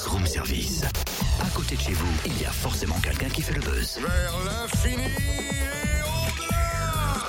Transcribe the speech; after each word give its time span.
Buzz 0.00 0.06
Room 0.06 0.26
Service. 0.26 0.82
À 1.42 1.50
côté 1.50 1.76
de 1.76 1.80
chez 1.80 1.92
vous, 1.92 2.08
il 2.24 2.40
y 2.40 2.46
a 2.46 2.50
forcément 2.50 2.98
quelqu'un 3.00 3.28
qui 3.28 3.42
fait 3.42 3.52
le 3.52 3.60
buzz. 3.60 3.98
Vers 4.00 4.32
l'infini 4.44 5.02
et 5.02 6.02
au-delà 6.02 7.20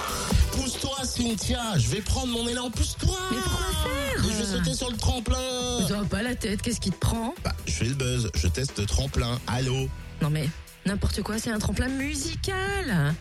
Pousse-toi, 0.51 0.97
Cynthia, 1.03 1.77
je 1.77 1.89
vais 1.89 2.01
prendre 2.01 2.31
mon 2.31 2.47
élan, 2.47 2.69
pousse-toi 2.69 3.17
Mais 3.31 3.37
pourquoi 3.41 3.65
faire 3.65 4.23
Je 4.23 4.37
vais 4.37 4.45
sauter 4.45 4.73
sur 4.73 4.89
le 4.89 4.95
tremplin 4.95 5.85
Tu 5.85 6.07
pas 6.07 6.23
la 6.23 6.35
tête, 6.35 6.61
qu'est-ce 6.61 6.79
qui 6.79 6.91
te 6.91 6.97
prend 6.97 7.33
Bah, 7.43 7.53
je 7.65 7.73
fais 7.73 7.85
le 7.85 7.95
buzz, 7.95 8.31
je 8.35 8.47
teste 8.47 8.79
le 8.79 8.85
tremplin, 8.85 9.39
allô 9.47 9.89
Non 10.21 10.29
mais, 10.29 10.47
n'importe 10.85 11.21
quoi, 11.23 11.39
c'est 11.39 11.51
un 11.51 11.59
tremplin 11.59 11.89
musical 11.89 13.13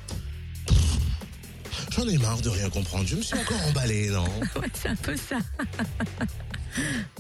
J'en 1.91 2.07
ai 2.07 2.19
marre 2.19 2.41
de 2.41 2.51
rien 2.51 2.71
comprendre, 2.71 3.07
je 3.07 3.17
me 3.17 3.23
suis 3.23 3.37
encore 3.37 3.61
emballé, 3.69 4.11
non 4.11 4.25
Ouais, 4.61 4.71
c'est 4.75 4.91
un 4.91 4.97
peu 4.97 5.17
ça. 5.17 5.39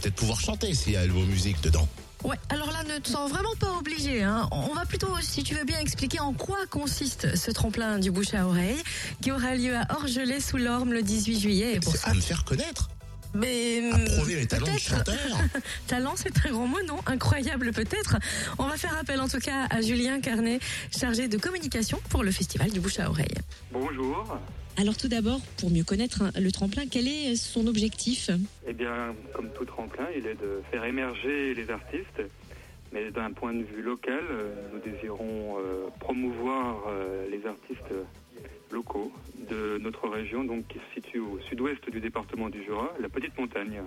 Peut-être 0.00 0.14
pouvoir 0.14 0.40
chanter 0.40 0.72
s'il 0.72 0.94
y 0.94 0.96
a 0.96 1.06
mot 1.06 1.24
musique 1.26 1.60
dedans. 1.60 1.86
Ouais, 2.24 2.36
alors 2.48 2.70
là, 2.70 2.84
ne 2.84 2.98
te 2.98 3.08
sens 3.08 3.30
vraiment 3.30 3.54
pas 3.58 3.72
obligé. 3.78 4.22
Hein. 4.22 4.48
On 4.50 4.74
va 4.74 4.86
plutôt, 4.86 5.08
si 5.20 5.42
tu 5.42 5.54
veux 5.54 5.64
bien, 5.64 5.78
expliquer 5.78 6.20
en 6.20 6.32
quoi 6.32 6.58
consiste 6.70 7.36
ce 7.36 7.50
tremplin 7.50 7.98
du 7.98 8.10
bouche 8.10 8.32
à 8.32 8.46
oreille 8.46 8.82
qui 9.20 9.30
aura 9.30 9.54
lieu 9.54 9.76
à 9.76 9.96
Orgelet 9.96 10.40
sous 10.40 10.56
l'Orme 10.56 10.92
le 10.92 11.02
18 11.02 11.40
juillet. 11.40 11.74
Et 11.74 11.80
pour 11.80 11.94
ça, 11.94 12.10
à 12.10 12.14
me 12.14 12.20
faire 12.20 12.44
connaître, 12.44 12.88
mais 13.34 13.90
à 13.92 13.98
prouver 13.98 14.36
mes 14.36 14.46
talents 14.46 14.72
de 14.72 14.78
chanteur. 14.78 15.16
Talent, 15.86 16.14
c'est 16.16 16.46
un 16.46 16.50
grand 16.50 16.66
mot, 16.66 16.82
non? 16.86 16.98
Incroyable 17.06 17.72
peut-être. 17.72 18.16
On 18.58 18.66
va 18.66 18.76
faire 18.76 18.96
appel 18.98 19.20
en 19.20 19.28
tout 19.28 19.38
cas 19.38 19.66
à 19.68 19.82
Julien 19.82 20.20
Carnet, 20.20 20.60
chargé 20.96 21.28
de 21.28 21.36
communication 21.36 22.00
pour 22.08 22.22
le 22.22 22.32
festival 22.32 22.70
du 22.70 22.80
bouche 22.80 22.98
à 23.00 23.10
oreille. 23.10 23.36
Bonjour. 23.70 24.38
Alors 24.80 24.96
tout 24.96 25.08
d'abord, 25.08 25.42
pour 25.58 25.68
mieux 25.70 25.84
connaître 25.84 26.22
hein, 26.22 26.30
le 26.40 26.50
tremplin, 26.50 26.84
quel 26.90 27.06
est 27.06 27.36
son 27.36 27.66
objectif? 27.66 28.30
Eh 28.66 28.72
bien, 28.72 29.14
comme 29.34 29.50
tout 29.50 29.66
tremplin, 29.66 30.06
il 30.16 30.26
est 30.26 30.40
de 30.40 30.62
faire 30.70 30.86
émerger 30.86 31.52
les 31.52 31.70
artistes. 31.70 32.22
Mais 32.90 33.10
d'un 33.10 33.30
point 33.30 33.52
de 33.52 33.62
vue 33.62 33.82
local, 33.82 34.24
euh, 34.30 34.54
nous 34.72 34.80
désirons 34.80 35.58
euh, 35.58 35.88
promouvoir 36.00 36.84
euh, 36.88 37.28
les 37.30 37.46
artistes 37.46 37.92
locaux 38.72 39.12
de 39.50 39.78
notre 39.82 40.08
région, 40.08 40.44
donc 40.44 40.66
qui 40.68 40.78
se 40.78 41.02
situe 41.02 41.18
au 41.18 41.38
sud-ouest 41.46 41.90
du 41.90 42.00
département 42.00 42.48
du 42.48 42.64
Jura, 42.64 42.90
la 43.02 43.10
Petite 43.10 43.38
Montagne. 43.38 43.82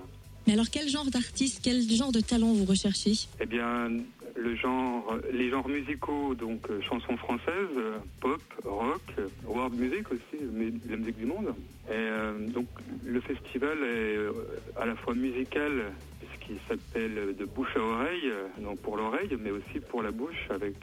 Mais 0.46 0.54
alors 0.54 0.70
quel 0.72 0.88
genre 0.90 1.10
d'artiste, 1.10 1.62
quel 1.64 1.82
genre 1.90 2.12
de 2.12 2.22
talent 2.22 2.54
vous 2.54 2.66
recherchez? 2.66 3.14
Eh 3.42 3.48
bien, 3.48 3.90
le 4.36 4.56
genre, 4.56 5.18
les 5.32 5.50
genres 5.50 5.68
musicaux, 5.68 6.34
donc 6.36 6.70
euh, 6.70 6.82
chansons 6.82 7.18
françaises, 7.18 7.78
pop, 8.20 8.42
rock, 8.66 9.02
world 9.46 9.78
music 9.80 10.12
aussi, 10.12 10.44
mais 10.52 10.72
la 10.90 10.98
musique 10.98 11.18
du 11.18 11.26
monde. 11.26 11.54
Et 11.90 11.94
euh, 11.94 12.48
donc, 12.50 12.68
le 13.06 13.20
festival 13.22 13.78
est 13.80 14.18
euh, 14.18 14.32
à 14.76 14.86
la 14.86 14.96
fois 14.96 15.14
musical, 15.14 15.72
puisqu'il 16.20 16.58
s'appelle 16.68 17.36
de 17.38 17.46
bouche 17.46 17.76
à 17.76 17.80
oreille, 17.80 18.32
donc 18.60 18.80
pour 18.80 18.98
l'oreille, 18.98 19.38
mais 19.40 19.52
aussi 19.52 19.80
pour 19.90 20.02
la 20.02 20.12
bouche 20.12 20.48
avec 20.50 20.76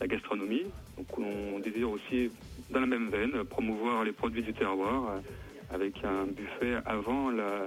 la 0.00 0.06
gastronomie. 0.06 0.64
Donc, 0.96 1.18
on 1.18 1.58
désire 1.60 1.90
aussi, 1.90 2.30
dans 2.70 2.80
la 2.80 2.86
même 2.86 3.08
veine, 3.08 3.44
promouvoir 3.44 4.04
les 4.04 4.12
produits 4.12 4.42
du 4.42 4.52
terroir 4.52 5.20
avec 5.72 6.02
un 6.04 6.24
buffet 6.24 6.78
avant 6.84 7.30
la, 7.30 7.66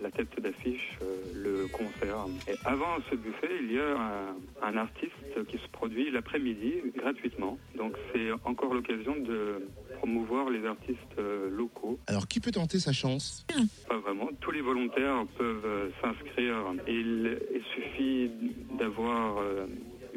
la 0.00 0.10
tête 0.10 0.40
d'affiche, 0.40 0.98
euh, 1.02 1.16
le 1.34 1.68
concert. 1.68 2.26
Et 2.48 2.54
avant 2.64 2.96
ce 3.10 3.16
buffet, 3.16 3.50
il 3.62 3.72
y 3.72 3.78
a 3.78 3.96
un, 3.96 4.36
un 4.62 4.76
artiste 4.76 5.12
qui 5.48 5.58
se 5.58 5.68
produit 5.68 6.10
l'après-midi 6.10 6.74
gratuitement. 6.96 7.58
Donc 7.76 7.94
c'est 8.12 8.30
encore 8.44 8.74
l'occasion 8.74 9.16
de 9.16 9.62
promouvoir 9.98 10.50
les 10.50 10.64
artistes 10.66 10.98
euh, 11.18 11.48
locaux. 11.50 11.98
Alors, 12.06 12.26
qui 12.28 12.40
peut 12.40 12.50
tenter 12.50 12.78
sa 12.78 12.92
chance? 12.92 13.46
Pas 13.88 13.98
vraiment. 13.98 14.28
Tous 14.40 14.50
les 14.50 14.60
volontaires 14.60 15.24
peuvent 15.38 15.64
euh, 15.64 15.88
s'inscrire. 16.02 16.56
Il, 16.86 17.38
il 17.54 17.62
suffit 17.74 18.30
d'avoir 18.78 19.36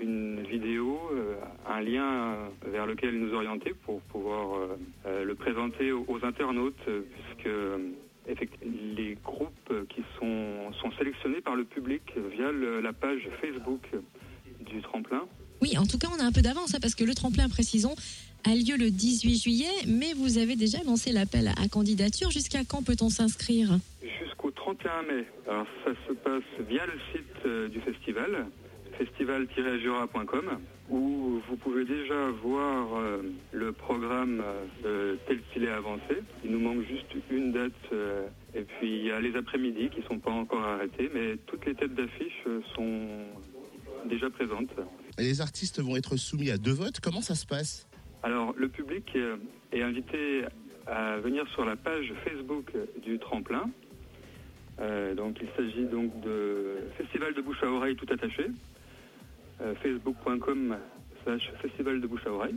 une 0.02 0.42
vidéo, 0.44 1.00
un 1.68 1.82
lien 1.82 2.36
vers 2.66 2.86
lequel 2.86 3.20
nous 3.20 3.34
orienter 3.34 3.74
pour 3.86 4.02
pouvoir 4.02 4.68
le 5.06 5.36
présenter 5.36 5.92
aux, 5.92 6.20
internautes, 6.24 6.76
puisque 6.86 7.50
les 8.98 9.18
groupes 9.24 9.74
qui 9.90 10.02
sont, 10.20 10.72
sont 10.82 10.92
sélectionnés 10.98 11.42
par 11.42 11.56
le 11.56 11.64
public 11.66 12.02
via 12.36 12.52
le- 12.52 12.82
la 12.82 12.94
page 12.94 13.22
Facebook 13.42 13.82
du 14.70 14.82
tremplin. 14.82 15.24
Oui, 15.62 15.78
en 15.78 15.86
tout 15.86 15.98
cas, 15.98 16.08
on 16.16 16.20
a 16.20 16.24
un 16.26 16.32
peu 16.32 16.42
d'avance 16.42 16.74
hein, 16.76 16.80
parce 16.82 16.96
que 16.96 17.04
le 17.04 17.14
tremplin, 17.14 17.50
précisons, 17.50 17.96
a 18.46 18.56
lieu 18.56 18.78
le 18.78 18.90
18 18.92 19.36
juillet, 19.44 19.68
mais 19.88 20.14
vous 20.14 20.38
avez 20.38 20.56
déjà 20.56 20.82
lancé 20.84 21.12
l'appel 21.12 21.50
à 21.62 21.68
candidature. 21.68 22.32
Jusqu'à 22.32 22.64
quand 22.64 22.84
peut-on 22.84 23.10
s'inscrire? 23.10 23.78
Jusqu'au 24.24 24.52
31 24.52 25.02
mai. 25.04 25.26
Alors 25.50 25.66
ça 25.84 25.92
se 26.08 26.14
passe 26.14 26.44
via 26.70 26.86
le 26.86 26.94
site 27.12 27.46
euh, 27.46 27.68
du 27.68 27.82
festival, 27.82 28.46
festival-jura.com, 29.00 30.60
où 30.90 31.42
vous 31.48 31.56
pouvez 31.58 31.86
déjà 31.86 32.30
voir 32.44 32.96
euh, 32.96 33.22
le 33.52 33.72
programme 33.72 34.44
euh, 34.86 35.16
tel 35.28 35.40
qu'il 35.52 35.64
est 35.64 35.72
avancé. 35.72 36.22
Il 36.44 36.52
nous 36.52 36.60
manque 36.60 36.86
juste 36.86 37.08
une 37.32 37.52
date, 37.52 37.72
euh, 37.94 38.28
et 38.54 38.62
puis 38.62 38.98
il 38.98 39.06
y 39.06 39.12
a 39.12 39.20
les 39.20 39.36
après-midi 39.36 39.90
qui 39.90 40.02
sont 40.04 40.20
pas 40.20 40.32
encore 40.32 40.64
arrêtés, 40.64 41.10
mais 41.14 41.38
toutes 41.48 41.66
les 41.66 41.76
têtes 41.76 41.96
d'affiche 41.96 42.44
sont 42.76 43.08
déjà 44.06 44.30
présentes. 44.30 44.72
Et 45.18 45.24
Les 45.24 45.42
artistes 45.42 45.82
vont 45.82 45.96
être 45.96 46.18
soumis 46.18 46.52
à 46.52 46.58
deux 46.58 46.74
votes, 46.74 47.00
comment 47.02 47.22
ça 47.22 47.36
se 47.36 47.46
passe? 47.46 47.88
Alors, 48.22 48.54
le 48.58 48.68
public 48.68 49.18
est 49.72 49.82
invité 49.82 50.44
à 50.88 51.18
venir 51.18 51.48
sur 51.50 51.64
la 51.64 51.78
page 51.78 52.14
Facebook 52.26 52.74
du 53.02 53.18
tremplin. 53.18 53.70
Euh, 54.82 55.14
donc, 55.14 55.38
il 55.42 55.48
s'agit 55.58 55.86
donc 55.86 56.20
de 56.22 56.78
Festival 56.98 57.34
de 57.34 57.42
bouche 57.42 57.62
à 57.64 57.68
oreille 57.68 57.96
tout 57.96 58.08
attaché. 58.12 58.48
Euh, 59.62 59.76
Facebook.com 59.84 60.78
slash 61.24 61.52
Festival 61.62 62.00
de 62.00 62.08
bouche 62.08 62.26
à 62.26 62.32
oreille. 62.32 62.56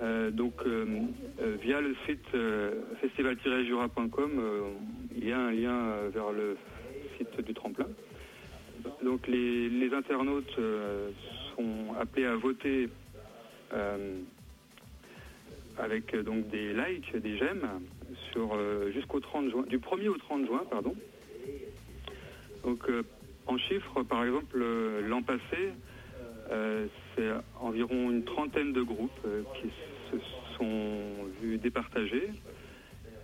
Euh, 0.00 0.30
donc, 0.30 0.54
euh, 0.64 0.86
via 1.60 1.80
le 1.82 1.94
site 2.06 2.26
festival-jura.com, 3.02 4.30
il 5.14 5.28
y 5.28 5.32
a 5.32 5.38
un 5.38 5.50
lien 5.50 6.08
vers 6.12 6.32
le 6.32 6.56
site 7.18 7.38
du 7.42 7.52
tremplin. 7.52 7.86
Donc 9.02 9.26
les, 9.26 9.92
internautes 9.92 10.58
sont 11.54 11.94
appelés 12.00 12.26
à 12.26 12.36
voter 12.36 12.88
avec 15.78 16.16
donc 16.16 16.48
des 16.48 16.72
likes, 16.72 17.14
des 17.16 17.36
j'aime 17.36 17.68
sur 18.32 18.58
jusqu'au 18.92 19.20
30 19.20 19.50
juin, 19.50 19.64
du 19.68 19.78
1er 19.78 20.08
au 20.08 20.16
30 20.16 20.46
juin, 20.46 20.62
pardon. 20.70 20.94
Donc 22.64 22.88
en 23.46 23.58
chiffres, 23.58 24.02
par 24.02 24.24
exemple, 24.24 24.60
euh, 24.60 25.06
l'an 25.06 25.22
passé, 25.22 25.72
euh, 26.50 26.86
c'est 27.14 27.30
environ 27.60 28.10
une 28.10 28.24
trentaine 28.24 28.72
de 28.72 28.82
groupes 28.82 29.10
euh, 29.24 29.42
qui 29.54 29.68
se 30.10 30.18
sont 30.56 31.28
vus 31.40 31.58
départager. 31.58 32.30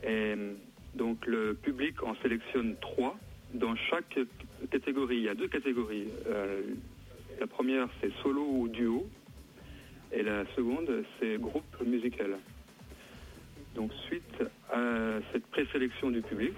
Et 0.05 0.35
donc 0.95 1.27
le 1.27 1.55
public 1.55 2.03
en 2.03 2.15
sélectionne 2.17 2.77
trois 2.81 3.17
dans 3.55 3.77
chaque 3.77 4.19
catégorie. 4.71 5.17
Il 5.17 5.23
y 5.23 5.29
a 5.29 5.35
deux 5.35 5.47
catégories. 5.49 6.09
La 7.39 7.47
première, 7.47 7.89
c'est 8.01 8.13
solo 8.23 8.45
ou 8.45 8.69
duo. 8.69 9.07
Et 10.13 10.23
la 10.23 10.45
seconde, 10.57 11.05
c'est 11.19 11.39
groupe 11.39 11.81
musical. 11.87 12.37
Donc 13.77 13.93
suite 14.09 14.43
à 14.73 15.21
cette 15.33 15.47
présélection 15.47 16.11
du 16.11 16.21
public, 16.21 16.55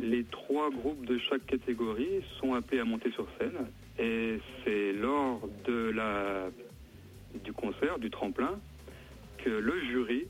les 0.00 0.24
trois 0.24 0.70
groupes 0.70 1.04
de 1.06 1.18
chaque 1.18 1.46
catégorie 1.46 2.22
sont 2.40 2.54
appelés 2.54 2.80
à 2.80 2.84
monter 2.84 3.10
sur 3.12 3.26
scène. 3.38 3.66
Et 3.98 4.38
c'est 4.64 4.92
lors 4.92 5.40
du 7.44 7.52
concert, 7.52 7.98
du 7.98 8.10
tremplin, 8.10 8.58
que 9.38 9.50
le 9.50 9.80
jury, 9.86 10.26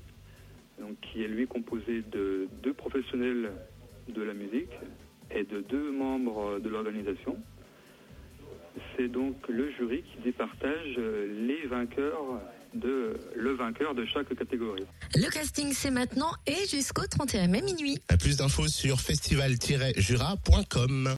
qui 1.03 1.23
est 1.23 1.29
lui 1.29 1.47
composé 1.47 2.03
de 2.13 2.49
deux 2.63 2.75
professionnels 2.75 3.53
de 4.09 4.23
la 4.23 4.35
musique 4.35 4.73
et 5.31 5.45
de 5.45 5.61
deux 5.61 5.91
membres 5.91 6.59
de 6.59 6.69
l'organisation, 6.69 7.37
c'est 8.97 9.09
donc 9.09 9.37
le 9.49 9.71
jury 9.71 10.03
qui 10.03 10.19
départage 10.19 10.97
les 10.97 11.67
vainqueurs 11.67 12.41
de 12.75 13.17
le 13.35 13.55
vainqueur 13.55 13.95
de 13.95 14.05
chaque 14.07 14.35
catégorie. 14.37 14.85
Le 15.15 15.31
casting, 15.31 15.73
c'est 15.73 15.91
maintenant 15.91 16.33
et 16.47 16.67
jusqu'au 16.69 17.07
31 17.07 17.49
mai 17.49 17.63
minuit. 17.63 17.99
Plus 18.21 18.37
d'infos 18.37 18.69
sur 18.69 19.01
festival-jura.com. 19.01 21.11